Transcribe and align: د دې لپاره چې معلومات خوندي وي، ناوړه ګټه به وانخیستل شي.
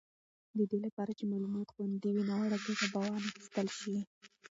د 0.57 0.59
دې 0.71 0.79
لپاره 0.85 1.11
چې 1.17 1.23
معلومات 1.31 1.67
خوندي 1.73 2.09
وي، 2.11 2.23
ناوړه 2.29 2.57
ګټه 2.65 2.85
به 2.91 2.99
وانخیستل 3.07 3.67
شي. 3.79 3.97